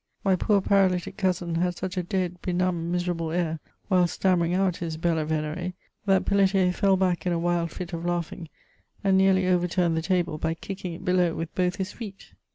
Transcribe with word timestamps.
My 0.23 0.35
poor 0.35 0.61
paralytic 0.61 1.15
cousin 1.15 1.53
had 1.53 1.77
such 1.77 1.95
a 1.95 2.01
dead, 2.01 2.41
benumbed, 2.41 2.91
miserable 2.91 3.29
air 3.29 3.59
while 3.87 4.07
stammering 4.07 4.55
out 4.55 4.77
his 4.77 4.97
heUa 4.97 5.27
Venere^ 5.27 5.73
that 6.07 6.25
Pelletier 6.25 6.71
fell 6.73 6.97
back 6.97 7.27
in 7.27 7.33
a 7.33 7.37
wild 7.37 7.69
fit 7.69 7.93
of 7.93 8.03
laughing, 8.03 8.49
and 9.03 9.15
nearly 9.15 9.45
overturned 9.45 9.95
the 9.95 10.01
table 10.01 10.39
by 10.39 10.55
kicking 10.55 10.93
it 10.95 11.05
below 11.05 11.35
with 11.35 11.53
bolli 11.53 11.77
his 11.77 11.91
feet. 11.91 12.31